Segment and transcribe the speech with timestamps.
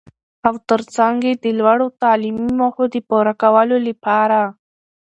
[0.47, 4.39] او تر څنګ يې د لوړو تعليمي موخو د پوره کولو لپاره.